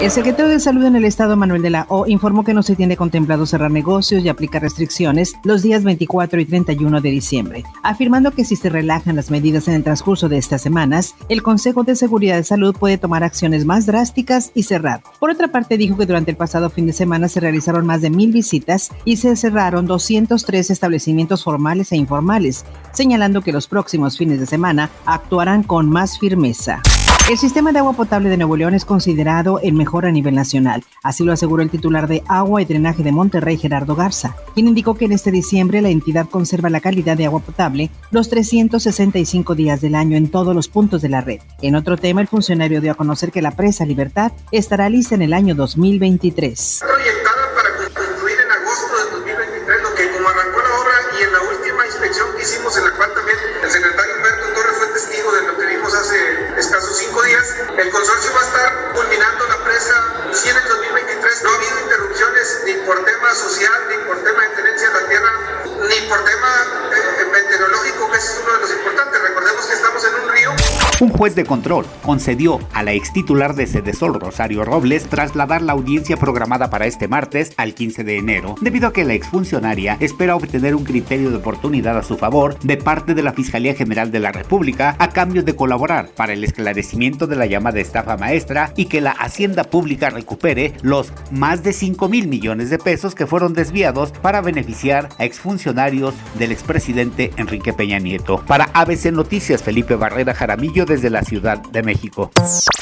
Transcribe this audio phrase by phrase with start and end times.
[0.00, 2.76] El secretario de Salud en el Estado, Manuel de la O, informó que no se
[2.76, 8.30] tiene contemplado cerrar negocios y aplicar restricciones los días 24 y 31 de diciembre, afirmando
[8.30, 11.96] que si se relajan las medidas en el transcurso de estas semanas, el Consejo de
[11.96, 15.02] Seguridad de Salud puede tomar acciones más drásticas y cerrar.
[15.18, 18.10] Por otra parte, dijo que durante el pasado fin de semana se realizaron más de
[18.10, 24.38] mil visitas y se cerraron 203 establecimientos formales e informales, señalando que los próximos fines
[24.38, 26.82] de semana actuarán con más firmeza.
[27.28, 30.82] El sistema de agua potable de Nuevo León es considerado el mejor a nivel nacional.
[31.02, 34.94] Así lo aseguró el titular de Agua y Drenaje de Monterrey, Gerardo Garza, quien indicó
[34.94, 39.82] que en este diciembre la entidad conserva la calidad de agua potable los 365 días
[39.82, 41.40] del año en todos los puntos de la red.
[41.60, 45.20] En otro tema, el funcionario dio a conocer que la presa Libertad estará lista en
[45.20, 46.80] el año 2023.
[46.80, 51.24] Proyectada para concluir en agosto de 2023, lo que como arrancó la obra y
[71.00, 75.74] Un juez de control concedió a la ex titular de Sedesol, Rosario Robles, trasladar la
[75.74, 80.34] audiencia programada para este martes al 15 de enero, debido a que la exfuncionaria espera
[80.34, 84.18] obtener un criterio de oportunidad a su favor de parte de la Fiscalía General de
[84.18, 88.86] la República a cambio de colaborar para el esclarecimiento de la llamada estafa maestra y
[88.86, 93.52] que la Hacienda Pública recupere los más de 5 mil millones de pesos que fueron
[93.52, 98.42] desviados para beneficiar a exfuncionarios del expresidente Enrique Peña Nieto.
[98.48, 102.30] Para ABC Noticias, Felipe Barrera Jaramillo desde la Ciudad de México.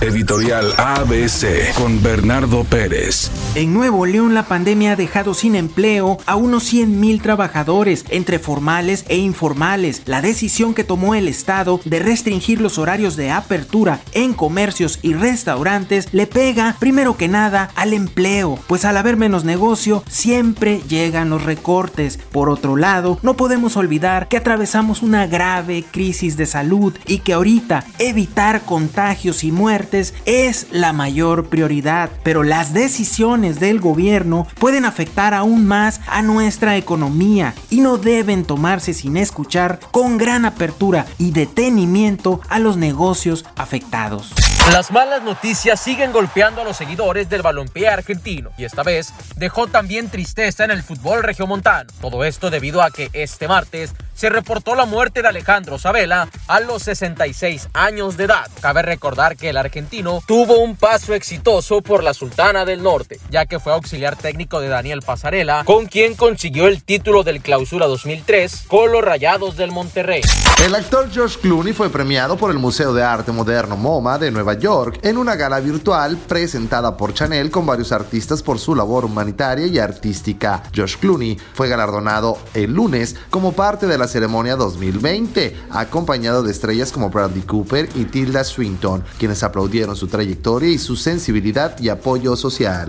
[0.00, 3.30] Editorial ABC con Bernardo Pérez.
[3.56, 8.38] En Nuevo León la pandemia ha dejado sin empleo a unos 100 mil trabajadores, entre
[8.38, 10.02] formales e informales.
[10.06, 15.14] La decisión que tomó el Estado de restringir los horarios de apertura en comercios y
[15.14, 21.30] restaurantes le pega, primero que nada, al empleo, pues al haber menos negocio siempre llegan
[21.30, 22.18] los recortes.
[22.30, 27.32] Por otro lado, no podemos olvidar que atravesamos una grave crisis de salud y que
[27.32, 34.84] ahorita evitar contagios y muertes es la mayor prioridad, pero las decisiones del gobierno pueden
[34.84, 41.06] afectar aún más a nuestra economía y no deben tomarse sin escuchar con gran apertura
[41.18, 44.32] y detenimiento a los negocios afectados.
[44.72, 49.66] Las malas noticias siguen golpeando a los seguidores del balompié argentino y esta vez dejó
[49.66, 51.90] también tristeza en el fútbol regiomontano.
[52.02, 56.60] Todo esto debido a que este martes se reportó la muerte de Alejandro Sabela a
[56.60, 58.50] los 66 años de edad.
[58.60, 63.46] Cabe recordar que el argentino tuvo un paso exitoso por la Sultana del Norte, ya
[63.46, 68.64] que fue auxiliar técnico de Daniel Pasarela, con quien consiguió el título del Clausura 2003
[68.66, 70.22] con los Rayados del Monterrey.
[70.64, 74.54] El actor George Clooney fue premiado por el Museo de Arte Moderno MoMA de Nueva
[74.54, 74.57] York
[75.02, 79.78] en una gala virtual presentada por Chanel con varios artistas por su labor humanitaria y
[79.78, 80.64] artística.
[80.72, 86.90] George Clooney fue galardonado el lunes como parte de la ceremonia 2020, acompañado de estrellas
[86.90, 92.34] como Bradley Cooper y Tilda Swinton, quienes aplaudieron su trayectoria y su sensibilidad y apoyo
[92.34, 92.88] social.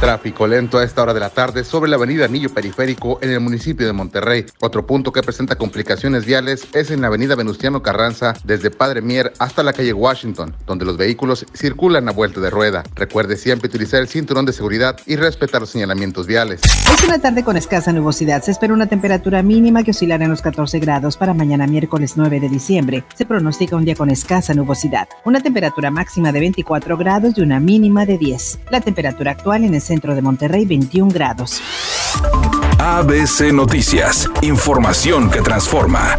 [0.00, 3.40] Tráfico lento a esta hora de la tarde sobre la avenida Anillo Periférico en el
[3.40, 4.46] municipio de Monterrey.
[4.60, 9.32] Otro punto que presenta complicaciones viales es en la avenida Venustiano Carranza desde Padre Mier
[9.38, 12.82] hasta la calle Washington, donde los vehículos circulan a vuelta de rueda.
[12.94, 16.62] Recuerde siempre utilizar el cinturón de seguridad y respetar los señalamientos viales.
[16.62, 18.42] Es una tarde con escasa nubosidad.
[18.42, 22.40] Se espera una temperatura mínima que oscilará en los 14 grados para mañana miércoles 9
[22.40, 23.04] de diciembre.
[23.14, 25.08] Se pronostica un día con escasa nubosidad.
[25.24, 28.60] Una temperatura máxima de 24 grados y una mínima de 10.
[28.70, 31.60] La temperatura actual en el centro de Monterrey 21 grados.
[32.78, 34.28] ABC Noticias.
[34.40, 36.16] Información que transforma.